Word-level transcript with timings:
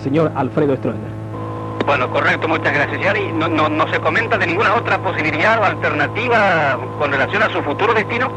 señor 0.00 0.30
Alfredo 0.36 0.76
Stroessner. 0.76 1.10
Bueno, 1.84 2.08
correcto, 2.08 2.46
muchas 2.46 2.72
gracias. 2.72 3.00
Yari, 3.02 3.32
¿no, 3.32 3.48
no, 3.48 3.68
¿no 3.68 3.88
se 3.88 3.98
comenta 3.98 4.38
de 4.38 4.46
ninguna 4.46 4.76
otra 4.76 4.96
posibilidad 5.02 5.58
o 5.60 5.64
alternativa 5.64 6.78
con 7.00 7.10
relación 7.10 7.42
a 7.42 7.48
su 7.50 7.60
futuro 7.62 7.92
destino? 7.92 8.30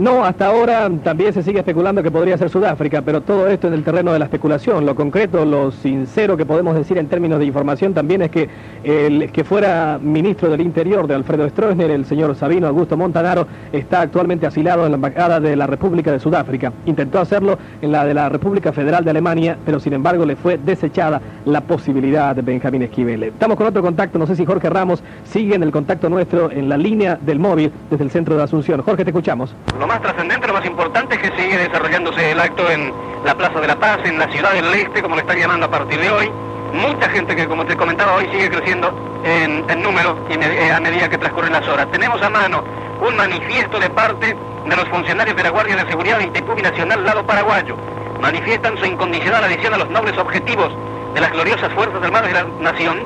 No, 0.00 0.24
hasta 0.24 0.46
ahora 0.46 0.88
también 1.04 1.34
se 1.34 1.42
sigue 1.42 1.58
especulando 1.58 2.02
que 2.02 2.10
podría 2.10 2.38
ser 2.38 2.48
Sudáfrica, 2.48 3.02
pero 3.02 3.20
todo 3.20 3.46
esto 3.48 3.68
en 3.68 3.74
el 3.74 3.84
terreno 3.84 4.14
de 4.14 4.18
la 4.18 4.24
especulación. 4.24 4.86
Lo 4.86 4.94
concreto, 4.94 5.44
lo 5.44 5.72
sincero 5.72 6.38
que 6.38 6.46
podemos 6.46 6.74
decir 6.74 6.96
en 6.96 7.06
términos 7.06 7.38
de 7.38 7.44
información 7.44 7.92
también 7.92 8.22
es 8.22 8.30
que 8.30 8.48
el 8.82 9.30
que 9.30 9.44
fuera 9.44 9.98
ministro 10.00 10.48
del 10.48 10.62
Interior 10.62 11.06
de 11.06 11.16
Alfredo 11.16 11.46
Stroessner, 11.50 11.90
el 11.90 12.06
señor 12.06 12.34
Sabino 12.34 12.66
Augusto 12.66 12.96
Montanaro, 12.96 13.46
está 13.74 14.00
actualmente 14.00 14.46
asilado 14.46 14.86
en 14.86 14.92
la 14.92 14.94
Embajada 14.94 15.38
de 15.38 15.54
la 15.54 15.66
República 15.66 16.10
de 16.10 16.18
Sudáfrica. 16.18 16.72
Intentó 16.86 17.20
hacerlo 17.20 17.58
en 17.82 17.92
la 17.92 18.06
de 18.06 18.14
la 18.14 18.30
República 18.30 18.72
Federal 18.72 19.04
de 19.04 19.10
Alemania, 19.10 19.58
pero 19.66 19.80
sin 19.80 19.92
embargo 19.92 20.24
le 20.24 20.34
fue 20.34 20.56
desechada 20.56 21.20
la 21.44 21.60
posibilidad 21.60 22.34
de 22.34 22.40
Benjamín 22.40 22.80
Esquivel. 22.84 23.24
Estamos 23.24 23.58
con 23.58 23.66
otro 23.66 23.82
contacto, 23.82 24.18
no 24.18 24.26
sé 24.26 24.34
si 24.34 24.46
Jorge 24.46 24.70
Ramos 24.70 25.02
sigue 25.24 25.56
en 25.56 25.62
el 25.62 25.72
contacto 25.72 26.08
nuestro 26.08 26.50
en 26.50 26.70
la 26.70 26.78
línea 26.78 27.18
del 27.20 27.38
móvil 27.38 27.70
desde 27.90 28.04
el 28.04 28.10
centro 28.10 28.34
de 28.34 28.44
Asunción. 28.44 28.80
Jorge, 28.80 29.04
te 29.04 29.10
escuchamos. 29.10 29.54
Más 29.90 30.00
trascendente, 30.02 30.46
lo 30.46 30.52
más 30.54 30.64
importante 30.64 31.16
es 31.16 31.20
que 31.20 31.36
sigue 31.36 31.58
desarrollándose 31.58 32.30
el 32.30 32.38
acto 32.38 32.70
en 32.70 32.92
la 33.24 33.34
Plaza 33.34 33.60
de 33.60 33.66
la 33.66 33.76
Paz, 33.76 33.98
en 34.04 34.18
la 34.20 34.28
Ciudad 34.28 34.52
del 34.52 34.72
Este, 34.72 35.02
como 35.02 35.16
le 35.16 35.22
están 35.22 35.36
llamando 35.36 35.66
a 35.66 35.70
partir 35.70 35.98
de 35.98 36.08
hoy. 36.10 36.30
Mucha 36.72 37.08
gente 37.08 37.34
que, 37.34 37.48
como 37.48 37.66
te 37.66 37.76
comentaba 37.76 38.14
hoy, 38.14 38.28
sigue 38.30 38.48
creciendo 38.50 38.92
en, 39.24 39.66
número 39.82 40.16
me- 40.28 40.70
a 40.70 40.78
medida 40.78 41.08
que 41.08 41.18
transcurren 41.18 41.52
las 41.52 41.66
horas. 41.66 41.90
Tenemos 41.90 42.22
a 42.22 42.30
mano 42.30 42.62
un 43.04 43.16
manifiesto 43.16 43.80
de 43.80 43.90
parte 43.90 44.36
de 44.64 44.76
los 44.76 44.88
funcionarios 44.90 45.36
de 45.36 45.42
la 45.42 45.50
Guardia 45.50 45.74
de 45.74 45.90
Seguridad 45.90 46.18
del 46.18 46.26
Instituto 46.26 46.54
Binacional 46.54 47.04
Lado 47.04 47.26
Paraguayo. 47.26 47.74
Manifiestan 48.20 48.78
su 48.78 48.84
incondicional 48.84 49.42
adhesión 49.42 49.74
a 49.74 49.78
los 49.78 49.90
nobles 49.90 50.16
objetivos 50.18 50.70
de 51.14 51.20
las 51.20 51.32
gloriosas 51.32 51.72
Fuerzas 51.74 52.00
Armadas 52.00 52.28
de 52.28 52.34
la 52.34 52.44
Nación 52.60 53.02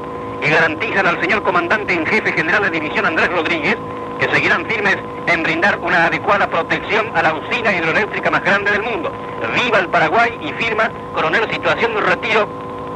y 0.46 0.50
garantizan 0.50 1.06
al 1.06 1.18
señor 1.22 1.42
comandante 1.42 1.94
en 1.94 2.04
jefe 2.04 2.32
general 2.32 2.62
de 2.64 2.70
división 2.72 3.06
Andrés 3.06 3.30
Rodríguez 3.30 3.78
que 4.18 4.28
seguirán 4.28 4.66
firmes 4.66 4.96
en 5.26 5.42
brindar 5.42 5.78
una 5.78 6.06
adecuada 6.06 6.48
protección 6.48 7.10
a 7.14 7.22
la 7.22 7.34
usina 7.34 7.72
hidroeléctrica 7.72 8.30
más 8.30 8.42
grande 8.42 8.70
del 8.70 8.82
mundo. 8.82 9.12
Viva 9.54 9.78
el 9.78 9.88
Paraguay 9.88 10.38
y 10.40 10.52
firma 10.52 10.90
coronel 11.14 11.50
situación 11.50 11.94
de 11.94 12.00
retiro. 12.00 12.48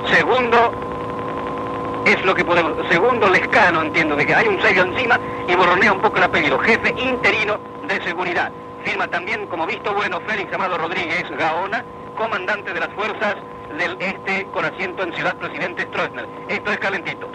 Segundo 0.06 0.72
es 2.06 2.25
lo 2.25 2.34
que 2.34 2.44
podemos 2.44 2.72
segundo 2.88 3.28
lescano 3.28 3.83
entiendo 3.83 4.16
de 4.16 4.27
que 4.27 4.34
hay 4.34 4.48
un 4.48 4.60
sello 4.62 4.83
encima 4.83 5.19
y 5.47 5.55
borronea 5.55 5.92
un 5.92 6.00
poco 6.00 6.16
el 6.19 6.25
apellido 6.25 6.58
jefe 6.58 6.94
interino 6.97 7.58
de 7.86 8.03
seguridad. 8.05 8.50
Firma 8.84 9.08
también 9.08 9.47
como 9.47 9.66
visto 9.66 9.92
bueno 9.92 10.20
Félix 10.27 10.53
Amado 10.53 10.78
Rodríguez 10.78 11.25
Gaona 11.36 11.84
comandante 12.16 12.72
de 12.72 12.80
las 12.80 12.91
fuerzas 12.91 13.36
del 13.77 13.97
este 14.00 14.47
con 14.53 14.64
asiento 14.64 15.03
en 15.03 15.12
Ciudad 15.12 15.36
Presidente 15.36 15.82
Stroessner. 15.82 16.27
Esto 16.48 16.72
es 16.72 16.78
calentito 16.78 17.28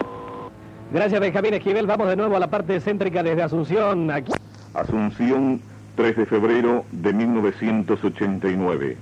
Gracias 0.92 1.20
Benjamín 1.20 1.54
Esquivel. 1.54 1.86
Vamos 1.86 2.08
de 2.08 2.16
nuevo 2.16 2.36
a 2.36 2.40
la 2.40 2.48
parte 2.48 2.80
céntrica 2.80 3.22
desde 3.22 3.42
Asunción. 3.42 4.10
Aquí. 4.10 4.32
Asunción, 4.74 5.60
3 5.96 6.16
de 6.16 6.26
febrero 6.26 6.84
de 6.92 7.12
1989. 7.12 8.96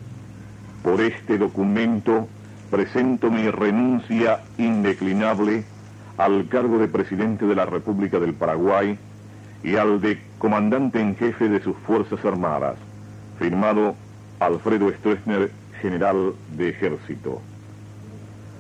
Por 0.83 1.01
este 1.01 1.39
documento 1.39 2.29
presento 2.71 3.31
mi 3.31 3.51
renuncia 3.51 4.41
indeclinable 4.59 5.65
al 6.17 6.49
cargo 6.49 6.79
de 6.79 6.89
presidente 6.89 7.47
de 7.47 7.55
la 7.55 7.67
República 7.67 8.19
del 8.19 8.35
Paraguay 8.35 8.99
y 9.63 9.77
al 9.77 10.01
de 10.01 10.19
comandante 10.39 11.01
en 11.01 11.17
jefe 11.17 11.49
de 11.49 11.63
sus 11.63 11.77
Fuerzas 11.79 12.25
Armadas. 12.25 12.77
Firmado 13.39 13.95
Alfredo 14.41 14.91
Stroessner, 14.93 15.51
general 15.81 16.35
de 16.57 16.71
ejército. 16.71 17.41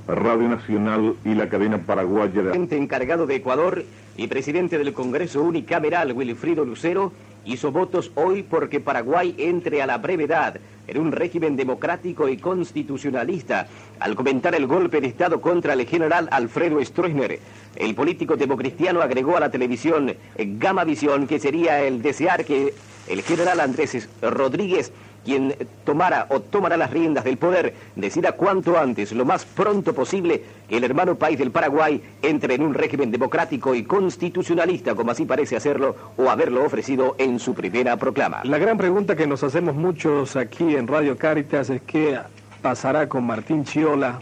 Radio 0.07 0.49
Nacional 0.49 1.15
y 1.25 1.35
la 1.35 1.49
cadena 1.49 1.79
paraguaya 1.79 2.43
de... 2.43 2.77
encargado 2.77 3.27
de 3.27 3.37
Ecuador 3.37 3.85
y 4.17 4.27
presidente 4.27 4.79
del 4.79 4.93
Congreso 4.93 5.43
Unicameral, 5.43 6.13
Wilfrido 6.13 6.65
Lucero, 6.65 7.13
hizo 7.45 7.73
votos 7.73 8.11
hoy 8.15 8.43
porque 8.43 8.81
Paraguay 8.81 9.35
entre 9.39 9.83
a 9.83 9.87
la 9.87 9.99
brevedad 9.99 10.61
en 10.87 10.99
un 10.99 11.13
régimen 11.13 11.57
democrático 11.57 12.29
y 12.29 12.37
constitucionalista. 12.37 13.69
Al 14.01 14.15
comentar 14.15 14.55
el 14.55 14.67
golpe 14.67 15.01
de 15.01 15.09
Estado 15.09 15.41
contra 15.41 15.75
el 15.75 15.87
general 15.87 16.29
Alfredo 16.31 16.85
Stroessner, 16.85 17.39
el 17.77 17.95
político 17.95 18.37
democristiano 18.37 19.01
agregó 19.01 19.37
a 19.37 19.41
la 19.41 19.51
televisión 19.51 20.15
Gama 20.37 20.85
Visión 20.85 21.27
que 21.27 21.39
sería 21.39 21.83
el 21.83 22.03
desear 22.03 22.45
que 22.45 22.75
el 23.09 23.23
general 23.23 23.61
Andrés 23.61 24.09
Rodríguez 24.21 24.93
quien 25.25 25.55
tomara 25.85 26.27
o 26.31 26.41
tomará 26.41 26.77
las 26.77 26.91
riendas 26.91 27.25
del 27.25 27.39
poder, 27.39 27.75
decida 27.97 28.33
cuanto 28.33 28.79
antes, 28.79 29.13
lo 29.13 29.25
más 29.25 29.45
pronto 29.45 29.95
posible, 29.95 30.43
que 30.69 30.77
el 30.77 30.85
hermano 30.85 31.17
país 31.17 31.39
del 31.39 31.51
Paraguay 31.51 32.03
entre 32.23 32.55
en 32.55 32.63
un 32.63 32.75
régimen 32.75 33.11
democrático 33.11 33.75
y 33.75 33.85
constitucionalista, 33.85 34.95
como 34.95 35.11
así 35.11 35.25
parece 35.25 35.57
hacerlo 35.57 35.97
o 36.17 36.31
haberlo 36.31 36.65
ofrecido 36.65 37.15
en 37.19 37.39
su 37.39 37.55
primera 37.55 37.97
proclama. 37.97 38.41
La 38.45 38.59
gran 38.59 38.79
pregunta 38.79 39.17
que 39.17 39.27
nos 39.27 39.43
hacemos 39.43 39.75
muchos 39.75 40.37
aquí 40.37 40.75
en 40.75 40.87
Radio 40.87 41.17
Caritas 41.17 41.71
es 41.71 41.83
qué 41.83 42.19
pasará 42.61 43.09
con 43.09 43.25
Martín 43.25 43.65
Chiola, 43.65 44.21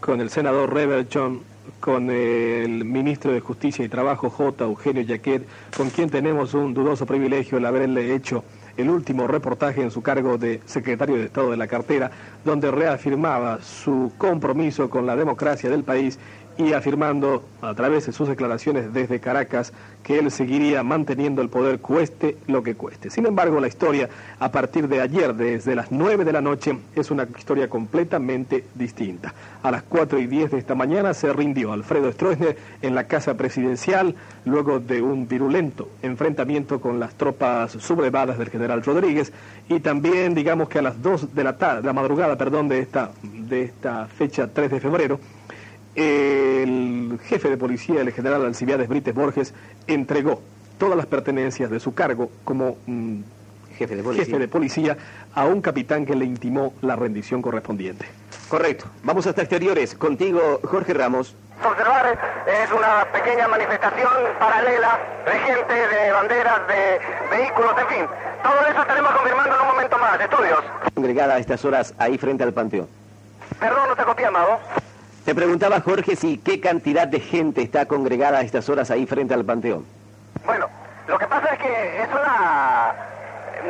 con 0.00 0.20
el 0.20 0.30
senador 0.30 0.72
Reverchon, 0.72 1.40
con 1.80 2.10
el 2.10 2.84
ministro 2.84 3.32
de 3.32 3.40
Justicia 3.40 3.84
y 3.84 3.88
Trabajo 3.88 4.30
J. 4.30 4.64
Eugenio 4.64 5.02
Yaquet, 5.02 5.46
con 5.76 5.90
quien 5.90 6.10
tenemos 6.10 6.54
un 6.54 6.74
dudoso 6.74 7.06
privilegio 7.06 7.58
el 7.58 7.66
haberle 7.66 8.14
hecho 8.14 8.44
el 8.76 8.90
último 8.90 9.26
reportaje 9.26 9.82
en 9.82 9.90
su 9.90 10.02
cargo 10.02 10.38
de 10.38 10.60
secretario 10.64 11.16
de 11.16 11.24
Estado 11.24 11.50
de 11.50 11.56
la 11.56 11.66
cartera, 11.66 12.10
donde 12.44 12.70
reafirmaba 12.70 13.60
su 13.62 14.12
compromiso 14.18 14.88
con 14.88 15.06
la 15.06 15.16
democracia 15.16 15.70
del 15.70 15.84
país 15.84 16.18
y 16.58 16.72
afirmando 16.72 17.44
a 17.60 17.74
través 17.74 18.06
de 18.06 18.12
sus 18.12 18.28
declaraciones 18.28 18.92
desde 18.92 19.20
Caracas 19.20 19.72
que 20.02 20.18
él 20.18 20.30
seguiría 20.30 20.82
manteniendo 20.82 21.42
el 21.42 21.48
poder 21.48 21.78
cueste 21.78 22.36
lo 22.46 22.62
que 22.62 22.74
cueste. 22.74 23.10
Sin 23.10 23.26
embargo, 23.26 23.60
la 23.60 23.68
historia 23.68 24.08
a 24.38 24.50
partir 24.50 24.88
de 24.88 25.00
ayer, 25.00 25.34
desde 25.34 25.74
las 25.74 25.92
9 25.92 26.24
de 26.24 26.32
la 26.32 26.40
noche, 26.40 26.76
es 26.94 27.10
una 27.10 27.26
historia 27.36 27.68
completamente 27.68 28.64
distinta. 28.74 29.32
A 29.62 29.70
las 29.70 29.82
4 29.84 30.18
y 30.18 30.26
10 30.26 30.50
de 30.50 30.58
esta 30.58 30.74
mañana 30.74 31.14
se 31.14 31.32
rindió 31.32 31.72
Alfredo 31.72 32.10
Stroessner 32.10 32.56
en 32.82 32.94
la 32.94 33.04
Casa 33.04 33.34
Presidencial 33.34 34.14
luego 34.44 34.80
de 34.80 35.00
un 35.02 35.28
virulento 35.28 35.88
enfrentamiento 36.02 36.80
con 36.80 36.98
las 36.98 37.14
tropas 37.14 37.72
sublevadas 37.72 38.38
del 38.38 38.50
general 38.50 38.82
Rodríguez 38.82 39.32
y 39.68 39.80
también 39.80 40.34
digamos 40.34 40.68
que 40.68 40.80
a 40.80 40.82
las 40.82 41.00
2 41.00 41.34
de 41.34 41.44
la 41.44 41.56
tarde, 41.56 41.82
de 41.82 41.86
la 41.86 41.92
madrugada, 41.92 42.36
perdón, 42.36 42.68
de 42.68 42.80
esta, 42.80 43.12
de 43.22 43.62
esta 43.62 44.06
fecha 44.06 44.48
3 44.52 44.70
de 44.70 44.80
febrero, 44.80 45.20
el 45.94 47.18
jefe 47.24 47.50
de 47.50 47.56
policía, 47.56 48.00
el 48.00 48.12
general 48.12 48.44
Alcibiades 48.44 48.88
Brites 48.88 49.14
Borges, 49.14 49.54
entregó 49.86 50.42
todas 50.78 50.96
las 50.96 51.06
pertenencias 51.06 51.70
de 51.70 51.80
su 51.80 51.94
cargo 51.94 52.30
como 52.44 52.76
mm, 52.86 53.20
Jefe 53.76 53.96
de 53.96 54.02
policía. 54.02 54.24
jefe 54.26 54.38
de 54.38 54.48
policía 54.48 54.96
a 55.34 55.44
un 55.46 55.62
capitán 55.62 56.04
que 56.04 56.14
le 56.14 56.24
intimó 56.24 56.74
la 56.82 56.96
rendición 56.96 57.40
correspondiente. 57.42 58.06
Correcto. 58.48 58.86
Vamos 59.02 59.26
hasta 59.26 59.42
exteriores. 59.42 59.94
Contigo, 59.94 60.60
Jorge 60.64 60.92
Ramos. 60.92 61.34
observar 61.64 62.18
es 62.46 62.70
una 62.70 63.06
pequeña 63.12 63.48
manifestación 63.48 64.12
paralela 64.38 64.98
de 65.24 65.32
gente, 65.32 65.74
de 65.74 66.12
banderas, 66.12 66.60
de 66.68 67.36
vehículos, 67.36 67.72
en 67.78 67.86
fin. 67.88 68.06
Todo 68.42 68.66
eso 68.68 68.80
estaremos 68.82 69.12
confirmando 69.12 69.54
en 69.54 69.60
un 69.62 69.68
momento 69.68 69.98
más. 69.98 70.20
Estudios. 70.20 70.60
Congregada 70.94 71.34
a 71.34 71.38
estas 71.38 71.64
horas 71.64 71.94
ahí 71.98 72.18
frente 72.18 72.44
al 72.44 72.52
Panteón. 72.52 72.88
Perdón, 73.58 73.88
no 73.88 73.96
te 73.96 74.02
copié, 74.04 74.26
Amado. 74.26 74.58
Te 75.24 75.36
preguntaba 75.36 75.80
Jorge 75.80 76.16
si 76.16 76.38
qué 76.38 76.60
cantidad 76.60 77.06
de 77.06 77.20
gente 77.20 77.62
está 77.62 77.86
congregada 77.86 78.38
a 78.38 78.42
estas 78.42 78.68
horas 78.68 78.90
ahí 78.90 79.06
frente 79.06 79.34
al 79.34 79.44
Panteón. 79.44 79.86
Bueno, 80.44 80.68
lo 81.06 81.16
que 81.16 81.26
pasa 81.28 81.52
es 81.52 81.58
que 81.60 82.02
es 82.02 82.08
una... 82.08 82.92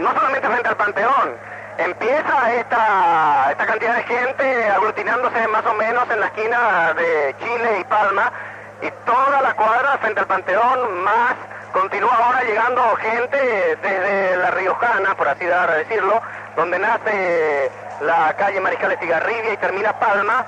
No 0.00 0.14
solamente 0.14 0.48
frente 0.48 0.68
al 0.68 0.76
Panteón. 0.76 1.30
Empieza 1.76 2.54
esta, 2.54 3.50
esta 3.50 3.66
cantidad 3.66 3.96
de 3.96 4.02
gente 4.04 4.64
aglutinándose 4.70 5.46
más 5.48 5.66
o 5.66 5.74
menos 5.74 6.10
en 6.10 6.20
la 6.20 6.26
esquina 6.26 6.94
de 6.94 7.34
Chile 7.38 7.80
y 7.80 7.84
Palma. 7.84 8.32
Y 8.80 8.90
toda 9.04 9.42
la 9.42 9.54
cuadra 9.54 9.98
frente 9.98 10.20
al 10.20 10.26
Panteón, 10.26 11.04
más 11.04 11.34
continúa 11.72 12.14
ahora 12.16 12.42
llegando 12.44 12.96
gente 12.96 13.76
desde 13.82 14.36
la 14.38 14.50
Riojana, 14.52 15.14
por 15.16 15.28
así 15.28 15.44
decirlo, 15.44 16.20
donde 16.56 16.78
nace 16.78 17.70
la 18.00 18.34
calle 18.38 18.60
Mariscal 18.60 18.92
Estigarribia 18.92 19.52
y 19.52 19.56
termina 19.58 19.92
Palma. 19.98 20.46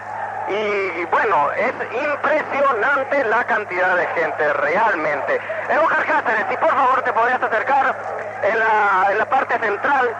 Y 0.49 1.05
bueno, 1.07 1.51
es 1.53 1.73
impresionante 1.73 3.25
la 3.25 3.45
cantidad 3.45 3.97
de 3.97 4.07
gente, 4.09 4.53
realmente. 4.53 5.41
Oscar 5.83 6.05
Cáceres, 6.05 6.47
si 6.51 6.57
por 6.57 6.69
favor 6.69 7.03
te 7.03 7.13
podrías 7.13 7.43
acercar 7.43 7.97
en 8.43 8.59
la, 8.59 9.09
en 9.11 9.19
la 9.19 9.25
parte 9.25 9.59
central, 9.59 10.15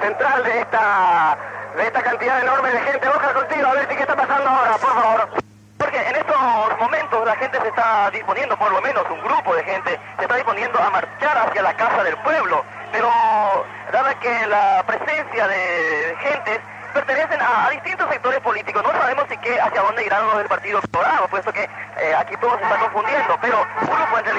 central 0.00 0.42
de 0.42 0.60
esta, 0.60 1.38
de 1.76 1.82
esta 1.86 2.02
cantidad 2.02 2.40
enorme 2.42 2.70
de 2.70 2.80
gente. 2.80 3.08
Oscar, 3.08 3.34
contigo, 3.34 3.68
a 3.68 3.72
ver 3.74 3.88
si 3.88 3.94
qué 3.94 4.02
está 4.02 4.16
pasando 4.16 4.48
ahora, 4.48 4.72
por 4.78 4.92
favor. 4.94 5.28
Porque 5.78 6.08
en 6.08 6.16
estos 6.16 6.36
momentos 6.80 7.24
la 7.24 7.36
gente 7.36 7.60
se 7.60 7.68
está 7.68 8.10
disponiendo, 8.10 8.58
por 8.58 8.72
lo 8.72 8.80
menos 8.82 9.04
un 9.10 9.20
grupo 9.22 9.54
de 9.54 9.62
gente, 9.62 10.00
se 10.16 10.22
está 10.22 10.34
disponiendo 10.34 10.78
a 10.80 10.90
marchar 10.90 11.38
hacia 11.38 11.62
la 11.62 11.74
casa 11.74 12.02
del 12.02 12.16
pueblo. 12.18 12.64
Pero 12.90 13.08
dada 13.92 14.14
que 14.18 14.46
la 14.48 14.82
presencia 14.84 15.46
de 15.46 16.16
gentes 16.20 16.60
pertenecen 16.92 17.40
a, 17.40 17.70
distintos 17.70 18.08
sectores 18.10 18.40
políticos. 18.40 18.82
No 18.82 18.92
sabemos 18.92 19.24
si 19.28 19.36
qué, 19.38 19.60
hacia 19.60 19.82
dónde 19.82 20.04
irán 20.04 20.26
los 20.26 20.38
del 20.38 20.48
Partido 20.48 20.80
Dorado, 20.90 21.28
puesto 21.28 21.52
que 21.52 21.64
eh, 21.64 22.14
aquí 22.18 22.36
todo 22.36 22.56
se 22.58 22.64
está 22.64 22.78
confundiendo. 22.78 23.38
Pero 23.40 23.66
un 23.80 23.86
grupo 23.86 24.18
entre 24.18 24.34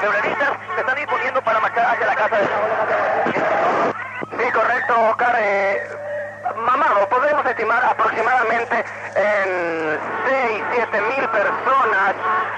febreristas 0.00 0.50
se 0.74 0.80
están 0.80 0.96
disponiendo 0.96 1.42
para 1.42 1.60
marchar 1.60 1.86
hacia 1.86 2.06
la 2.06 2.14
casa 2.14 2.36
de... 2.36 2.46
Sí, 4.38 4.52
correcto, 4.52 5.00
Oscar. 5.10 5.36
Eh, 5.40 5.98
Mamado, 6.56 7.08
podemos 7.08 7.44
estimar 7.46 7.84
aproximadamente 7.84 8.84
en 9.14 9.98
6, 10.28 10.64
7 10.74 11.00
mil 11.02 11.28
personas 11.28 12.14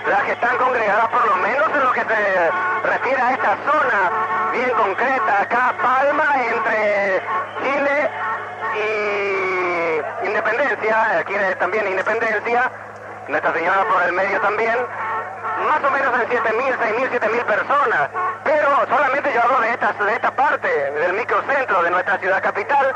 las 0.09 0.23
que 0.23 0.33
están 0.33 0.57
congregadas, 0.59 1.09
por 1.09 1.27
lo 1.27 1.37
menos 1.37 1.69
en 1.75 1.85
lo 1.85 1.93
que 1.93 2.01
se 2.01 2.51
refiere 2.85 3.21
a 3.21 3.33
esta 3.33 3.57
zona 3.67 4.11
bien 4.53 4.71
concreta, 4.71 5.43
acá 5.43 5.75
Palma, 5.83 6.35
entre 6.45 7.23
Chile 7.63 8.11
y 8.75 9.30
Independencia, 10.31 11.19
aquí 11.19 11.35
también 11.59 11.89
Independencia, 11.89 12.71
Nuestra 13.27 13.53
Señora 13.53 13.85
por 13.85 14.01
el 14.05 14.13
medio 14.13 14.41
también, 14.41 14.77
más 15.67 15.83
o 15.83 15.91
menos 15.91 16.21
en 16.21 16.29
7 16.31 16.53
mil, 16.53 16.75
6 16.81 16.97
mil, 17.01 17.09
7 17.11 17.29
mil 17.31 17.45
personas, 17.45 18.11
pero 18.45 18.87
solamente 18.89 19.33
yo 19.35 19.43
hablo 19.43 19.61
de 19.61 19.71
esta, 19.71 19.93
de 19.93 20.13
esta 20.13 20.31
parte, 20.31 20.69
del 20.69 21.15
microcentro 21.15 21.83
de 21.83 21.91
nuestra 21.91 22.17
ciudad 22.19 22.41
capital, 22.41 22.95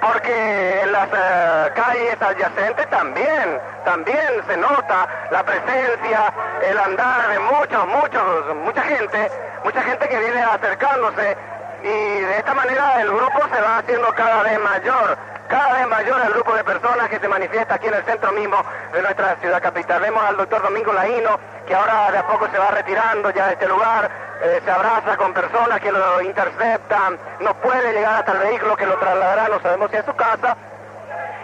porque 0.00 0.80
en 0.82 0.92
las 0.92 1.08
eh, 1.12 1.72
calles 1.74 2.22
adyacentes 2.22 2.88
también, 2.88 3.60
también 3.84 4.28
se 4.46 4.56
nota 4.56 5.08
la 5.32 5.42
presencia, 5.42 6.32
el 6.70 6.78
andar 6.78 7.30
de 7.30 7.38
muchos, 7.40 7.86
muchos, 7.88 8.54
mucha 8.64 8.82
gente, 8.82 9.30
mucha 9.64 9.82
gente 9.82 10.08
que 10.08 10.18
viene 10.20 10.40
acercándose 10.40 11.36
y 11.82 12.20
de 12.20 12.38
esta 12.38 12.54
manera 12.54 13.02
el 13.02 13.08
grupo 13.08 13.40
se 13.52 13.60
va 13.60 13.78
haciendo 13.78 14.14
cada 14.14 14.42
vez 14.44 14.58
mayor, 14.60 15.18
cada 15.48 15.74
vez 15.74 15.88
mayor 15.88 16.20
el 16.22 16.32
grupo 16.32 16.54
de 16.54 16.64
personas 16.64 17.08
que 17.08 17.18
se 17.18 17.28
manifiesta 17.28 17.74
aquí 17.74 17.86
en 17.86 17.94
el 17.94 18.04
centro 18.04 18.32
mismo 18.32 18.56
de 18.92 19.02
nuestra 19.02 19.36
ciudad 19.36 19.62
capital. 19.62 20.00
Vemos 20.00 20.22
al 20.22 20.36
doctor 20.36 20.62
Domingo 20.62 20.92
Laíno, 20.92 21.38
que 21.66 21.74
ahora 21.74 22.10
de 22.10 22.18
a 22.18 22.26
poco 22.26 22.48
se 22.50 22.58
va 22.58 22.68
retirando 22.70 23.30
ya 23.30 23.46
de 23.46 23.52
este 23.54 23.68
lugar, 23.68 24.10
eh, 24.42 24.60
se 24.64 24.70
abraza 24.70 25.16
con 25.16 25.32
personas 25.32 25.80
que 25.80 25.92
lo 25.92 26.20
interceptan, 26.22 27.18
no 27.40 27.54
puede 27.54 27.92
llegar 27.92 28.16
hasta 28.16 28.32
el 28.32 28.38
vehículo 28.38 28.76
que 28.76 28.86
lo 28.86 28.96
trasladará, 28.98 29.48
no 29.48 29.60
sabemos 29.60 29.90
si 29.90 29.96
es 29.96 30.04
su 30.04 30.14
casa. 30.14 30.56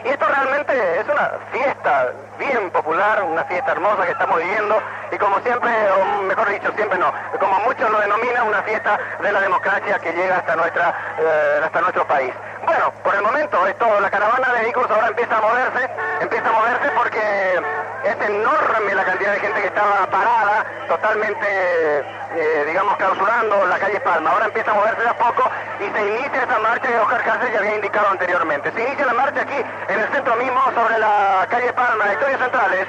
Y 0.05 0.09
esto 0.09 0.27
realmente 0.27 1.01
es 1.01 1.05
una 1.05 1.31
fiesta 1.53 2.13
bien 2.39 2.71
popular, 2.71 3.23
una 3.23 3.45
fiesta 3.45 3.73
hermosa 3.73 4.07
que 4.07 4.13
estamos 4.13 4.39
viviendo 4.39 4.81
y 5.13 5.19
como 5.19 5.39
siempre, 5.41 5.71
o 5.91 6.23
mejor 6.23 6.49
dicho, 6.49 6.73
siempre 6.75 6.99
no, 6.99 7.13
como 7.39 7.61
muchos 7.61 7.91
lo 7.91 8.01
denominan, 8.01 8.49
una 8.49 8.63
fiesta 8.63 8.99
de 9.21 9.31
la 9.31 9.41
democracia 9.43 9.99
que 9.99 10.13
llega 10.13 10.39
hasta, 10.39 10.57
nuestra, 10.57 10.95
eh, 11.19 11.61
hasta 11.63 11.81
nuestro 11.83 12.07
país. 12.07 12.33
Bueno, 12.71 12.93
por 13.03 13.13
el 13.17 13.23
momento 13.23 13.67
es 13.67 13.77
todo. 13.79 13.99
La 13.99 14.09
caravana 14.09 14.53
de 14.53 14.61
vehículos 14.63 14.89
ahora 14.93 15.09
empieza 15.09 15.39
a 15.39 15.41
moverse, 15.41 15.91
empieza 16.21 16.49
a 16.49 16.53
moverse 16.53 16.89
porque 16.97 17.19
es 18.05 18.29
enorme 18.31 18.95
la 18.95 19.05
cantidad 19.05 19.33
de 19.33 19.41
gente 19.41 19.61
que 19.61 19.67
estaba 19.67 20.07
parada, 20.07 20.65
totalmente, 20.87 21.49
eh, 21.51 22.65
digamos, 22.69 22.97
clausurando 22.97 23.67
la 23.67 23.77
calle 23.77 23.99
Palma. 23.99 24.31
Ahora 24.31 24.47
empieza 24.47 24.71
a 24.71 24.75
moverse 24.75 25.03
de 25.03 25.09
a 25.09 25.19
poco 25.19 25.51
y 25.81 25.91
se 25.91 26.09
inicia 26.15 26.45
esa 26.45 26.59
marcha 26.61 26.87
que 26.87 26.95
Oscar 26.95 27.25
Cáceres 27.25 27.55
ya 27.55 27.59
había 27.59 27.75
indicado 27.75 28.07
anteriormente. 28.09 28.71
Se 28.71 28.85
inicia 28.85 29.05
la 29.05 29.15
marcha 29.15 29.41
aquí 29.43 29.65
en 29.89 29.99
el 29.99 30.09
centro 30.13 30.37
mismo 30.37 30.61
sobre 30.73 30.97
la 31.01 31.49
calle 31.51 31.73
Palma, 31.73 32.13
Historias 32.13 32.39
Centrales. 32.39 32.87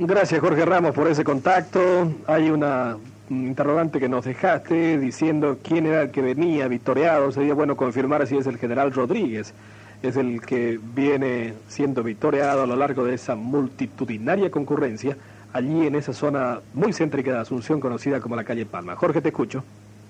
Gracias 0.00 0.38
Jorge 0.38 0.66
Ramos 0.66 0.94
por 0.94 1.08
ese 1.08 1.24
contacto. 1.24 2.12
Hay 2.26 2.50
una 2.50 2.98
interrogante 3.30 4.00
que 4.00 4.08
nos 4.08 4.24
dejaste 4.24 4.98
diciendo 4.98 5.58
quién 5.62 5.86
era 5.86 6.02
el 6.02 6.10
que 6.10 6.22
venía 6.22 6.68
victoriado. 6.68 7.30
Sería 7.32 7.54
bueno 7.54 7.76
confirmar 7.76 8.26
si 8.26 8.36
es 8.36 8.46
el 8.46 8.58
general 8.58 8.92
Rodríguez. 8.92 9.54
Es 10.02 10.16
el 10.16 10.40
que 10.40 10.78
viene 10.80 11.54
siendo 11.66 12.02
victoriado 12.02 12.62
a 12.62 12.66
lo 12.66 12.76
largo 12.76 13.04
de 13.04 13.14
esa 13.14 13.34
multitudinaria 13.34 14.50
concurrencia 14.50 15.16
allí 15.52 15.86
en 15.86 15.94
esa 15.94 16.12
zona 16.12 16.60
muy 16.74 16.92
céntrica 16.92 17.32
de 17.32 17.38
Asunción 17.38 17.80
conocida 17.80 18.20
como 18.20 18.36
la 18.36 18.44
calle 18.44 18.66
Palma. 18.66 18.96
Jorge, 18.96 19.20
te 19.20 19.28
escucho. 19.28 19.64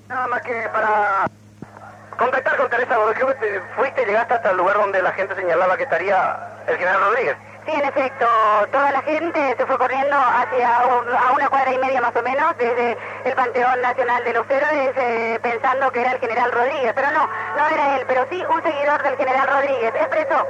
Nada 0.08 0.26
más 0.28 0.42
que 0.42 0.54
para 0.72 1.26
contactar 2.18 2.56
con 2.56 2.68
Teresa, 2.70 2.96
porque 3.04 3.24
fuiste, 3.76 4.04
llegaste 4.06 4.34
hasta 4.34 4.50
el 4.50 4.56
lugar 4.56 4.76
donde 4.76 5.02
la 5.02 5.12
gente 5.12 5.34
señalaba 5.34 5.76
que 5.76 5.84
estaría 5.84 6.36
el 6.66 6.76
general 6.76 7.00
Rodríguez. 7.00 7.36
Sí, 7.68 7.74
en 7.74 7.84
efecto, 7.84 8.26
toda 8.72 8.92
la 8.92 9.02
gente 9.02 9.54
se 9.58 9.66
fue 9.66 9.76
corriendo 9.76 10.16
hacia 10.16 10.74
a 10.78 11.32
una 11.34 11.50
cuadra 11.50 11.70
y 11.70 11.76
media 11.76 12.00
más 12.00 12.16
o 12.16 12.22
menos 12.22 12.56
desde 12.56 12.96
el 13.26 13.34
Panteón 13.34 13.82
Nacional 13.82 14.24
de 14.24 14.32
Lucero, 14.32 14.66
pensando 15.42 15.92
que 15.92 16.00
era 16.00 16.12
el 16.12 16.18
general 16.18 16.50
Rodríguez, 16.50 16.94
pero 16.94 17.10
no, 17.10 17.28
no 17.58 17.68
era 17.68 17.96
él, 17.98 18.06
pero 18.08 18.26
sí 18.30 18.42
un 18.42 18.62
seguidor 18.62 19.02
del 19.02 19.16
general 19.18 19.48
Rodríguez. 19.48 19.94
Expreso. 19.96 20.46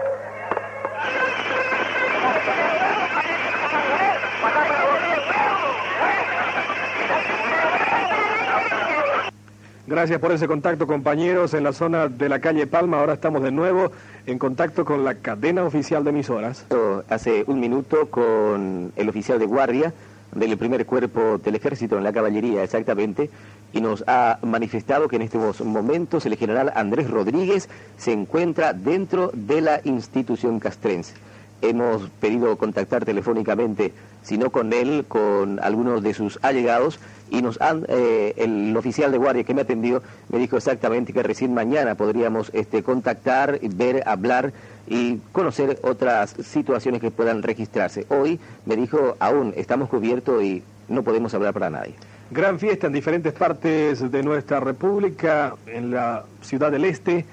Gracias 9.88 10.20
por 10.20 10.32
ese 10.32 10.46
contacto, 10.46 10.86
compañeros. 10.86 11.54
En 11.54 11.64
la 11.64 11.72
zona 11.72 12.08
de 12.08 12.28
la 12.28 12.40
calle 12.40 12.66
Palma, 12.66 13.00
ahora 13.00 13.14
estamos 13.14 13.42
de 13.42 13.50
nuevo 13.50 13.90
en 14.26 14.38
contacto 14.38 14.84
con 14.84 15.02
la 15.02 15.14
cadena 15.14 15.64
oficial 15.64 16.04
de 16.04 16.10
emisoras. 16.10 16.66
Hace 17.08 17.44
un 17.46 17.58
minuto 17.58 18.10
con 18.10 18.92
el 18.96 19.08
oficial 19.08 19.38
de 19.38 19.46
guardia 19.46 19.94
del 20.34 20.58
primer 20.58 20.84
cuerpo 20.84 21.38
del 21.38 21.54
ejército 21.54 21.96
en 21.96 22.04
la 22.04 22.12
caballería, 22.12 22.62
exactamente, 22.62 23.30
y 23.72 23.80
nos 23.80 24.04
ha 24.06 24.38
manifestado 24.42 25.08
que 25.08 25.16
en 25.16 25.22
estos 25.22 25.62
momentos 25.62 26.26
el 26.26 26.36
general 26.36 26.70
Andrés 26.74 27.08
Rodríguez 27.08 27.70
se 27.96 28.12
encuentra 28.12 28.74
dentro 28.74 29.30
de 29.32 29.62
la 29.62 29.80
institución 29.84 30.60
castrense. 30.60 31.14
Hemos 31.60 32.08
pedido 32.20 32.56
contactar 32.56 33.04
telefónicamente, 33.04 33.92
si 34.22 34.38
no 34.38 34.50
con 34.50 34.72
él, 34.72 35.04
con 35.08 35.58
algunos 35.60 36.02
de 36.02 36.14
sus 36.14 36.38
allegados, 36.42 37.00
y 37.30 37.42
nos 37.42 37.60
han, 37.60 37.84
eh, 37.88 38.34
el 38.36 38.76
oficial 38.76 39.12
de 39.12 39.18
guardia 39.18 39.44
que 39.44 39.54
me 39.54 39.62
atendió 39.62 40.02
me 40.30 40.38
dijo 40.38 40.56
exactamente 40.56 41.12
que 41.12 41.22
recién 41.22 41.52
mañana 41.54 41.94
podríamos 41.94 42.50
este, 42.54 42.82
contactar, 42.82 43.58
ver, 43.60 44.02
hablar 44.06 44.52
y 44.86 45.18
conocer 45.32 45.78
otras 45.82 46.34
situaciones 46.42 47.00
que 47.00 47.10
puedan 47.10 47.42
registrarse. 47.42 48.06
Hoy 48.08 48.40
me 48.64 48.76
dijo, 48.76 49.16
aún 49.18 49.52
estamos 49.56 49.88
cubiertos 49.88 50.42
y 50.42 50.62
no 50.88 51.02
podemos 51.02 51.34
hablar 51.34 51.52
para 51.52 51.70
nadie. 51.70 51.94
Gran 52.30 52.58
fiesta 52.58 52.86
en 52.86 52.92
diferentes 52.92 53.32
partes 53.32 54.10
de 54.10 54.22
nuestra 54.22 54.60
República, 54.60 55.54
en 55.66 55.90
la 55.90 56.24
ciudad 56.42 56.70
del 56.70 56.84
Este 56.84 57.24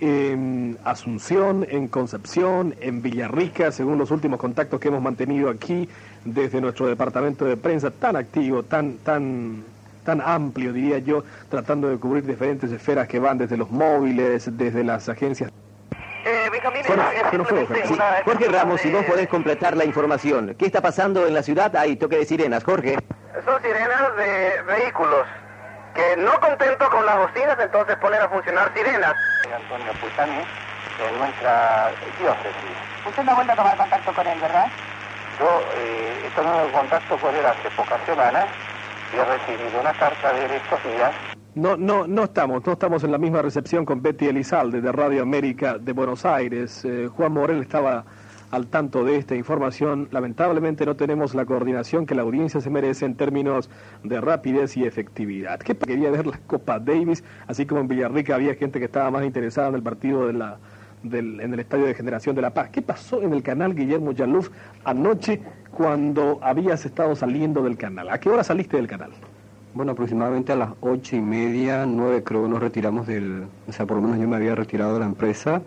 en 0.00 0.78
Asunción, 0.84 1.66
en 1.68 1.88
Concepción, 1.88 2.74
en 2.80 3.02
Villarrica, 3.02 3.72
según 3.72 3.98
los 3.98 4.10
últimos 4.10 4.38
contactos 4.38 4.78
que 4.80 4.88
hemos 4.88 5.02
mantenido 5.02 5.48
aquí 5.48 5.88
desde 6.24 6.60
nuestro 6.60 6.86
departamento 6.86 7.44
de 7.44 7.56
prensa, 7.56 7.90
tan 7.90 8.16
activo, 8.16 8.62
tan, 8.62 8.98
tan, 8.98 9.64
tan 10.04 10.20
amplio, 10.20 10.72
diría 10.72 10.98
yo, 10.98 11.24
tratando 11.48 11.88
de 11.88 11.96
cubrir 11.98 12.26
diferentes 12.26 12.70
esferas 12.70 13.08
que 13.08 13.18
van 13.18 13.38
desde 13.38 13.56
los 13.56 13.70
móviles, 13.70 14.56
desde 14.56 14.84
las 14.84 15.08
agencias. 15.08 15.50
Eh, 16.24 16.50
Jorge 18.24 18.48
Ramos, 18.48 18.80
si 18.80 18.90
vos 18.90 19.04
podés 19.04 19.28
completar 19.28 19.76
la 19.76 19.84
información. 19.84 20.56
¿Qué 20.58 20.66
está 20.66 20.80
pasando 20.80 21.26
en 21.26 21.34
la 21.34 21.42
ciudad? 21.42 21.74
Hay 21.76 21.96
toque 21.96 22.16
de 22.18 22.24
sirenas, 22.24 22.64
Jorge. 22.64 22.98
Son 23.44 23.62
sirenas 23.62 24.16
de 24.16 24.62
vehículos 24.62 25.26
que 25.94 26.16
no 26.18 26.38
contento 26.40 26.90
con 26.90 27.06
las 27.06 27.16
bocinas, 27.16 27.56
entonces 27.58 27.96
ponen 27.96 28.20
a 28.20 28.28
funcionar 28.28 28.72
sirenas. 28.74 29.14
Antonio 29.52 29.92
Putani, 30.00 30.40
de 30.98 31.18
nuestra 31.18 31.90
diócesis. 32.18 32.76
Usted 33.06 33.22
no 33.24 33.32
ha 33.32 33.34
vuelto 33.34 33.52
a 33.52 33.56
tomar 33.56 33.76
contacto 33.76 34.12
con 34.12 34.26
él, 34.26 34.38
¿verdad? 34.40 34.66
Yo 35.38 35.60
eh, 35.76 36.26
he 36.26 36.30
tomado 36.30 36.70
contacto 36.72 37.16
con 37.18 37.34
él 37.34 37.44
hace 37.44 37.70
pocas 37.76 38.00
semanas 38.06 38.46
y 39.12 39.16
he 39.16 39.24
recibido 39.24 39.80
una 39.80 39.92
carta 39.92 40.32
de 40.32 40.46
él 40.46 40.52
estos 40.52 40.82
días. 40.84 41.12
No, 41.54 41.76
no, 41.76 42.06
no 42.06 42.24
estamos, 42.24 42.66
no 42.66 42.72
estamos 42.72 43.02
en 43.04 43.12
la 43.12 43.18
misma 43.18 43.40
recepción 43.42 43.84
con 43.84 44.02
Betty 44.02 44.26
Elizalde 44.26 44.80
de 44.80 44.92
Radio 44.92 45.22
América 45.22 45.78
de 45.78 45.92
Buenos 45.92 46.24
Aires. 46.26 46.84
Eh, 46.84 47.08
Juan 47.14 47.32
Morel 47.32 47.62
estaba 47.62 48.04
al 48.50 48.66
tanto 48.66 49.04
de 49.04 49.16
esta 49.16 49.34
información. 49.34 50.08
Lamentablemente 50.10 50.86
no 50.86 50.96
tenemos 50.96 51.34
la 51.34 51.44
coordinación 51.44 52.06
que 52.06 52.14
la 52.14 52.22
audiencia 52.22 52.60
se 52.60 52.70
merece 52.70 53.04
en 53.04 53.14
términos 53.14 53.70
de 54.02 54.20
rapidez 54.20 54.76
y 54.76 54.84
efectividad. 54.84 55.58
¿Qué 55.58 55.76
quería 55.76 56.10
ver 56.10 56.26
la 56.26 56.38
Copa 56.46 56.78
Davis? 56.78 57.24
Así 57.46 57.66
como 57.66 57.80
en 57.80 57.88
Villarrica 57.88 58.34
había 58.34 58.54
gente 58.54 58.78
que 58.78 58.86
estaba 58.86 59.10
más 59.10 59.24
interesada 59.24 59.68
en 59.68 59.74
el 59.74 59.82
partido 59.82 60.26
de 60.26 60.32
la, 60.32 60.58
del, 61.02 61.40
en 61.40 61.54
el 61.54 61.60
Estadio 61.60 61.86
de 61.86 61.94
Generación 61.94 62.36
de 62.36 62.42
la 62.42 62.50
Paz. 62.50 62.70
¿Qué 62.70 62.82
pasó 62.82 63.22
en 63.22 63.32
el 63.32 63.42
canal 63.42 63.74
Guillermo 63.74 64.12
Yaluf 64.12 64.50
anoche 64.84 65.40
cuando 65.72 66.38
habías 66.42 66.84
estado 66.86 67.16
saliendo 67.16 67.62
del 67.62 67.76
canal? 67.76 68.08
¿A 68.10 68.18
qué 68.18 68.30
hora 68.30 68.44
saliste 68.44 68.76
del 68.76 68.86
canal? 68.86 69.10
Bueno, 69.74 69.92
aproximadamente 69.92 70.52
a 70.52 70.56
las 70.56 70.70
ocho 70.80 71.16
y 71.16 71.20
media, 71.20 71.84
nueve 71.84 72.22
creo 72.24 72.44
que 72.44 72.48
nos 72.48 72.60
retiramos 72.60 73.06
del, 73.06 73.44
o 73.68 73.72
sea, 73.72 73.84
por 73.84 73.98
lo 73.98 74.02
menos 74.04 74.18
yo 74.18 74.26
me 74.26 74.36
había 74.36 74.54
retirado 74.54 74.94
de 74.94 75.00
la 75.00 75.06
empresa 75.06 75.60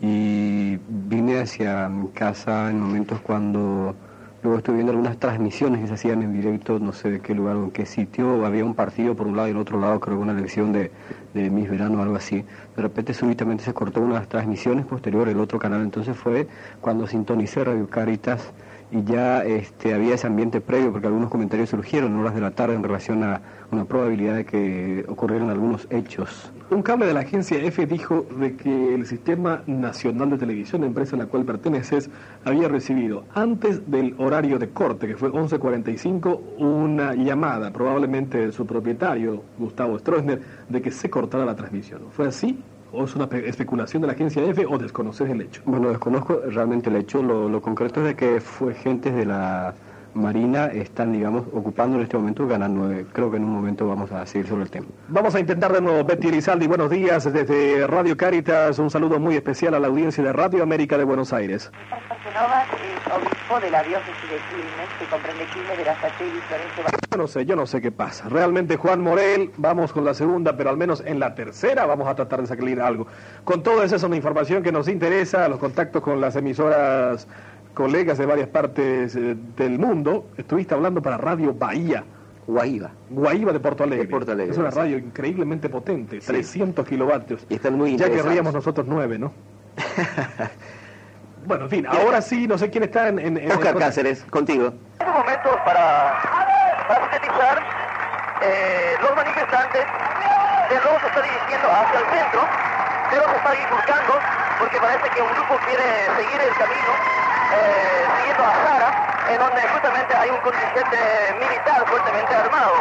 y 0.00 0.78
vine 0.88 1.40
hacia 1.40 1.88
mi 1.88 2.08
casa 2.08 2.70
en 2.70 2.80
momentos 2.80 3.20
cuando 3.20 3.94
Luego 4.40 4.58
estuve 4.58 4.76
viendo 4.76 4.92
algunas 4.92 5.18
transmisiones 5.18 5.80
que 5.80 5.88
se 5.88 5.94
hacían 5.94 6.22
en 6.22 6.32
directo, 6.32 6.78
no 6.78 6.92
sé 6.92 7.10
de 7.10 7.18
qué 7.18 7.34
lugar 7.34 7.56
o 7.56 7.64
en 7.64 7.70
qué 7.72 7.84
sitio. 7.86 8.46
Había 8.46 8.64
un 8.64 8.74
partido 8.74 9.16
por 9.16 9.26
un 9.26 9.34
lado 9.34 9.48
y 9.48 9.50
el 9.50 9.56
otro 9.56 9.80
lado, 9.80 9.98
creo 9.98 10.16
que 10.16 10.22
una 10.22 10.32
elección 10.32 10.72
de, 10.72 10.92
de 11.34 11.50
Miss 11.50 11.68
Verano 11.68 11.98
o 11.98 12.02
algo 12.02 12.14
así. 12.14 12.44
De 12.76 12.82
repente 12.82 13.14
súbitamente 13.14 13.64
se 13.64 13.74
cortó 13.74 14.00
una 14.00 14.14
de 14.14 14.20
las 14.20 14.28
transmisiones 14.28 14.86
posterior, 14.86 15.28
el 15.28 15.40
otro 15.40 15.58
canal. 15.58 15.82
Entonces 15.82 16.16
fue 16.16 16.46
cuando 16.80 17.08
sintonicé 17.08 17.64
Radio 17.64 17.90
Caritas 17.90 18.52
y 18.90 19.04
ya 19.04 19.44
este, 19.44 19.94
había 19.94 20.14
ese 20.14 20.26
ambiente 20.26 20.60
previo, 20.60 20.92
porque 20.92 21.06
algunos 21.06 21.30
comentarios 21.30 21.68
surgieron 21.68 22.12
en 22.12 22.20
horas 22.20 22.34
de 22.34 22.40
la 22.40 22.52
tarde 22.52 22.74
en 22.74 22.82
relación 22.82 23.22
a 23.22 23.40
una 23.70 23.84
probabilidad 23.84 24.36
de 24.36 24.44
que 24.44 25.04
ocurrieran 25.08 25.50
algunos 25.50 25.86
hechos. 25.90 26.50
Un 26.70 26.82
cable 26.82 27.06
de 27.06 27.14
la 27.14 27.20
agencia 27.20 27.58
EFE 27.58 27.86
dijo 27.86 28.26
de 28.38 28.56
que 28.56 28.94
el 28.94 29.06
Sistema 29.06 29.62
Nacional 29.66 30.30
de 30.30 30.38
Televisión, 30.38 30.84
empresa 30.84 31.16
a 31.16 31.18
la 31.18 31.26
cual 31.26 31.44
perteneces, 31.44 32.08
había 32.44 32.68
recibido 32.68 33.24
antes 33.34 33.90
del 33.90 34.14
horario 34.18 34.58
de 34.58 34.70
corte, 34.70 35.06
que 35.06 35.16
fue 35.16 35.30
11.45, 35.30 36.40
una 36.58 37.14
llamada, 37.14 37.70
probablemente 37.70 38.38
de 38.38 38.52
su 38.52 38.66
propietario, 38.66 39.42
Gustavo 39.58 39.98
Stroessner, 39.98 40.40
de 40.68 40.82
que 40.82 40.90
se 40.90 41.10
cortara 41.10 41.44
la 41.44 41.56
transmisión. 41.56 42.02
¿Fue 42.10 42.28
así? 42.28 42.58
¿O 42.92 43.04
es 43.04 43.14
una 43.14 43.24
especulación 43.24 44.00
de 44.00 44.06
la 44.06 44.14
agencia 44.14 44.42
EFE 44.42 44.64
o 44.66 44.78
desconoces 44.78 45.28
el 45.28 45.42
hecho? 45.42 45.60
Bueno, 45.66 45.90
desconozco 45.90 46.40
realmente 46.48 46.88
el 46.88 46.96
hecho. 46.96 47.22
Lo, 47.22 47.48
lo 47.48 47.60
concreto 47.60 48.00
es 48.00 48.06
de 48.06 48.16
que 48.16 48.40
fue 48.40 48.74
gente 48.74 49.12
de 49.12 49.26
la 49.26 49.74
Marina 50.14 50.66
están, 50.66 51.12
digamos, 51.12 51.46
ocupando 51.52 51.96
en 51.96 52.02
este 52.02 52.16
momento 52.16 52.46
ganan 52.46 52.74
nueve. 52.74 53.06
Creo 53.12 53.30
que 53.30 53.36
en 53.36 53.44
un 53.44 53.52
momento 53.52 53.86
vamos 53.86 54.10
a 54.12 54.24
seguir 54.26 54.48
sobre 54.48 54.62
el 54.64 54.70
tema. 54.70 54.86
Vamos 55.08 55.34
a 55.34 55.40
intentar 55.40 55.72
de 55.72 55.80
nuevo. 55.80 56.04
Betty 56.04 56.28
Elizalde, 56.28 56.66
buenos 56.66 56.90
días 56.90 57.30
desde 57.32 57.86
Radio 57.86 58.16
Caritas. 58.16 58.78
Un 58.78 58.90
saludo 58.90 59.18
muy 59.18 59.36
especial 59.36 59.74
a 59.74 59.78
la 59.78 59.88
audiencia 59.88 60.22
de 60.22 60.32
Radio 60.32 60.62
América 60.62 60.98
de 60.98 61.04
Buenos 61.04 61.32
Aires. 61.32 61.70
Yo 67.10 67.16
no 67.16 67.26
sé, 67.26 67.46
yo 67.46 67.56
no 67.56 67.66
sé 67.66 67.80
qué 67.80 67.90
pasa. 67.90 68.28
Realmente 68.28 68.76
Juan 68.76 69.00
Morel, 69.00 69.50
vamos 69.56 69.92
con 69.92 70.04
la 70.04 70.14
segunda, 70.14 70.56
pero 70.56 70.70
al 70.70 70.76
menos 70.76 71.02
en 71.06 71.18
la 71.18 71.34
tercera 71.34 71.86
vamos 71.86 72.06
a 72.08 72.14
tratar 72.14 72.40
de 72.40 72.46
sacarle 72.46 72.80
algo. 72.80 73.06
Con 73.44 73.62
todo 73.62 73.82
eso 73.82 73.96
es 73.96 74.02
una 74.02 74.16
información 74.16 74.62
que 74.62 74.72
nos 74.72 74.88
interesa, 74.88 75.48
los 75.48 75.58
contactos 75.58 76.02
con 76.02 76.20
las 76.20 76.36
emisoras 76.36 77.26
colegas 77.78 78.18
de 78.18 78.26
varias 78.26 78.48
partes 78.48 79.14
eh, 79.14 79.36
del 79.56 79.78
mundo, 79.78 80.26
estuviste 80.36 80.74
hablando 80.74 81.00
para 81.00 81.16
Radio 81.16 81.54
Bahía. 81.54 82.02
Guaíba. 82.44 82.90
Guaíba 83.08 83.52
de 83.52 83.60
Porto 83.60 83.84
Alegre. 83.84 84.06
De 84.06 84.10
Porto 84.10 84.32
Alegre, 84.32 84.50
es 84.50 84.58
una 84.58 84.72
sí. 84.72 84.78
radio 84.78 84.98
increíblemente 84.98 85.68
potente, 85.68 86.18
300 86.18 86.84
kilovatios. 86.84 87.46
Y 87.48 87.54
están 87.54 87.74
muy 87.74 87.96
Ya 87.96 88.10
querríamos 88.10 88.52
nosotros 88.52 88.84
nueve, 88.88 89.16
¿no? 89.16 89.32
bueno, 91.46 91.64
en 91.64 91.70
fin, 91.70 91.86
ahora 91.86 92.20
sí, 92.20 92.48
no 92.48 92.58
sé 92.58 92.68
quién 92.68 92.82
está 92.82 93.08
en... 93.10 93.20
en- 93.20 93.52
Oscar 93.52 93.74
en- 93.74 93.78
Cáceres, 93.78 94.24
contigo. 94.24 94.66
En 94.66 94.74
estos 94.98 95.14
momentos, 95.14 95.56
para, 95.64 96.18
para 96.88 97.12
sintetizar, 97.12 97.62
eh, 98.42 98.94
los 99.02 99.14
manifestantes 99.14 99.84
de 100.68 100.74
nuevo 100.82 100.98
se 100.98 101.06
están 101.06 101.22
dirigiendo 101.22 101.68
hacia 101.70 102.00
el 102.00 102.06
centro, 102.10 102.40
pero 103.10 103.22
se 103.22 103.36
están 103.36 103.52
bifurcando 103.54 104.14
porque 104.58 104.78
parece 104.80 105.10
que 105.14 105.22
un 105.22 105.30
grupo 105.30 105.54
quiere 105.64 105.86
seguir 106.16 106.40
el 106.42 106.54
camino 106.58 107.17
eh, 107.52 108.04
siguiendo 108.18 108.44
a 108.44 108.54
Sara, 108.54 108.90
en 109.30 109.38
donde 109.38 109.60
justamente 109.62 110.14
hay 110.14 110.30
un 110.30 110.40
contingente 110.40 110.96
militar 111.40 111.86
fuertemente 111.86 112.34
armado. 112.34 112.74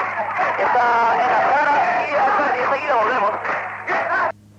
Está 0.57 1.13
en 1.13 1.31
la 1.31 1.41
Sara 1.49 2.07
y 2.07 2.15
acá 2.15 2.55
enseguida 2.57 2.95
volvemos. 2.95 3.31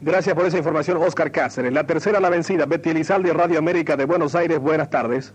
Gracias 0.00 0.34
por 0.34 0.46
esa 0.46 0.58
información, 0.58 0.96
Oscar 0.98 1.30
Cáceres. 1.32 1.72
La 1.72 1.84
tercera 1.84 2.20
la 2.20 2.30
vencida, 2.30 2.66
Betty 2.66 2.90
Elizalde, 2.90 3.32
Radio 3.32 3.58
América 3.58 3.96
de 3.96 4.04
Buenos 4.04 4.34
Aires. 4.34 4.58
Buenas 4.58 4.90
tardes. 4.90 5.34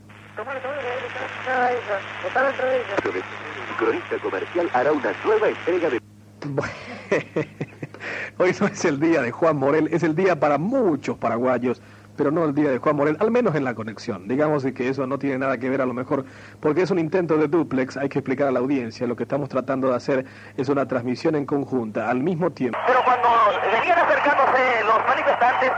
Cronista 3.78 4.18
comercial 4.22 4.70
hará 4.74 4.92
una 4.92 5.14
nueva 5.26 5.50
entrega 5.50 5.90
de 5.90 6.00
Hoy 8.38 8.56
no 8.60 8.68
es 8.68 8.86
el 8.86 9.00
día 9.00 9.22
de 9.22 9.32
Juan 9.32 9.58
Morel, 9.58 9.90
es 9.92 10.04
el 10.04 10.16
día 10.16 10.40
para 10.40 10.58
muchos 10.58 11.18
paraguayos, 11.18 11.82
pero 12.16 12.32
no 12.32 12.46
el 12.46 12.54
día 12.54 12.70
de 12.70 12.78
Juan 12.78 12.96
Morel, 12.96 13.18
al 13.20 13.32
menos 13.32 13.56
en 13.56 13.64
la 13.64 13.74
conexión. 13.74 14.28
Digamos 14.28 14.64
que 14.64 14.90
eso 14.90 15.08
no 15.08 15.18
tiene 15.20 15.40
nada 15.40 15.58
que 15.58 15.70
ver 15.70 15.82
a 15.82 15.86
lo 15.86 15.94
mejor, 15.94 16.26
porque 16.60 16.82
es 16.82 16.92
un 16.92 17.00
intento 17.00 17.38
de 17.38 17.48
duplex, 17.48 17.98
hay 17.98 18.10
que 18.10 18.20
explicar 18.20 18.48
a 18.48 18.52
la 18.52 18.60
audiencia, 18.60 19.08
lo 19.08 19.16
que 19.16 19.24
estamos 19.24 19.50
tratando 19.50 19.90
de 19.90 19.96
hacer 19.96 20.26
es 20.58 20.70
una 20.70 20.88
transmisión 20.88 21.36
en 21.36 21.46
conjunta, 21.46 22.10
al 22.10 22.22
mismo 22.22 22.52
tiempo. 22.52 22.78
Pero 22.88 23.00
cuando 23.04 23.30
venían 23.72 24.00
acercándose 24.00 24.84
los 24.86 25.00
manifestantes, 25.08 25.72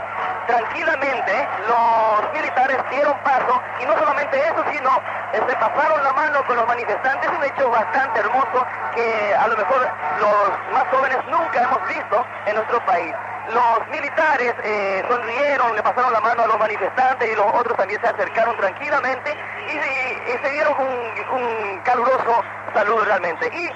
tranquilamente 0.46 1.32
los 1.68 2.32
militares 2.32 2.78
dieron 2.90 3.14
paso 3.24 3.60
y 3.82 3.86
no 3.86 3.98
solamente 3.98 4.38
eso, 4.38 4.64
sino 4.72 4.90
se 5.32 5.56
pasaron 5.56 6.02
la 6.02 6.12
mano 6.12 6.38
con 6.46 6.56
los 6.56 6.66
manifestantes, 6.66 7.30
un 7.30 7.44
hecho 7.44 7.70
bastante 7.70 8.20
hermoso 8.20 8.64
que 8.94 9.34
a 9.34 9.48
lo 9.48 9.56
mejor 9.56 9.88
los 10.20 10.72
más 10.72 10.84
jóvenes 10.90 11.18
nunca 11.30 11.62
hemos 11.62 11.88
visto 11.88 12.24
en 12.46 12.54
nuestro 12.54 12.84
país. 12.86 13.12
Los 13.52 13.88
militares 13.90 14.54
eh, 14.64 15.04
sonrieron, 15.08 15.76
le 15.76 15.82
pasaron 15.82 16.12
la 16.12 16.20
mano 16.20 16.42
a 16.42 16.46
los 16.46 16.58
manifestantes 16.58 17.30
y 17.30 17.36
los 17.36 17.46
otros 17.54 17.76
también 17.76 18.00
se 18.00 18.08
acercaron 18.08 18.56
tranquilamente 18.56 19.36
y, 19.68 20.44
se 20.44 20.50
dieron 20.50 20.74
un, 20.78 21.80
caluroso 21.84 22.42
saludo 22.74 23.04
realmente. 23.04 23.48
Y 23.54 23.70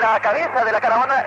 la 0.00 0.20
cabeza 0.20 0.64
de 0.64 0.72
la 0.72 0.80
caravana 0.80 1.24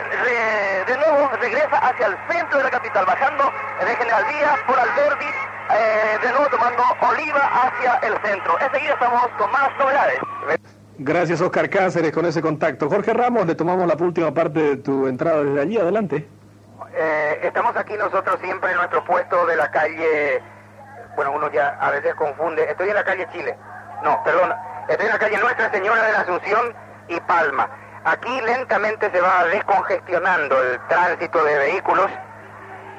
de 0.86 0.98
nuevo 0.98 1.29
regresa 1.41 1.77
hacia 1.77 2.08
el 2.08 2.17
centro 2.29 2.60
de 2.60 2.63
la 2.65 2.69
capital, 2.69 3.05
bajando 3.05 3.51
de 3.79 3.96
General 3.96 4.25
Díaz 4.27 4.60
por 4.67 4.79
Alberdi, 4.79 5.25
eh, 5.25 6.17
de 6.22 6.29
nuevo 6.29 6.48
tomando 6.50 6.84
Oliva 7.01 7.50
hacia 7.63 7.96
el 8.08 8.13
centro. 8.22 8.60
Enseguida 8.60 8.93
estamos 8.93 9.27
con 9.38 9.51
más 9.51 9.69
novedades. 9.79 10.19
Gracias 11.00 11.41
Oscar 11.41 11.69
Cáceres 11.69 12.12
con 12.12 12.25
ese 12.25 12.41
contacto. 12.41 12.89
Jorge 12.89 13.13
Ramos, 13.13 13.48
le 13.48 13.55
tomamos 13.55 13.88
la 13.88 13.96
última 13.96 14.34
parte 14.34 14.60
de 14.60 14.77
tu 14.77 15.08
entrada 15.08 15.43
desde 15.43 15.62
allí, 15.62 15.77
adelante. 15.77 16.38
Eh, 17.01 17.39
estamos 17.44 17.77
aquí 17.77 17.94
nosotros 17.94 18.38
siempre 18.41 18.72
en 18.72 18.75
nuestro 18.75 19.01
puesto 19.06 19.46
de 19.46 19.56
la 19.56 19.72
calle, 19.72 20.44
bueno, 21.15 21.32
uno 21.32 21.50
ya 21.50 21.77
a 21.79 21.91
veces 21.91 22.13
confunde, 22.15 22.70
estoy 22.70 22.89
en 22.89 22.96
la 22.96 23.06
calle 23.06 23.25
Chile, 23.32 23.58
no, 24.03 24.22
perdón, 24.25 24.53
estoy 24.89 25.06
en 25.06 25.13
la 25.13 25.18
calle 25.18 25.38
Nuestra 25.38 25.72
Señora 25.72 26.03
de 26.03 26.12
la 26.12 26.20
Asunción 26.20 26.75
y 27.08 27.18
Palma. 27.22 27.70
Aquí 28.03 28.41
lentamente 28.41 29.10
se 29.12 29.22
va 29.22 29.46
descongestionando 29.46 30.62
el 30.62 30.88
tránsito 30.89 31.41
de 31.41 31.58
vehículos 31.60 32.12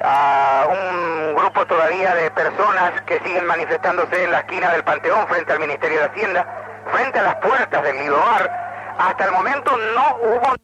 a 0.03 0.65
un 0.67 1.35
grupo 1.35 1.67
todavía 1.67 2.15
de 2.15 2.31
personas 2.31 2.99
que 3.01 3.19
siguen 3.19 3.45
manifestándose 3.45 4.23
en 4.23 4.31
la 4.31 4.39
esquina 4.39 4.71
del 4.71 4.83
Panteón 4.83 5.27
frente 5.27 5.53
al 5.53 5.59
Ministerio 5.59 5.99
de 5.99 6.05
Hacienda, 6.05 6.47
frente 6.91 7.19
a 7.19 7.21
las 7.21 7.35
puertas 7.35 7.83
del 7.83 7.97
Lidoar. 7.99 8.95
Hasta 8.97 9.25
el 9.25 9.31
momento 9.31 9.77
no 9.77 10.15
hubo 10.23 10.55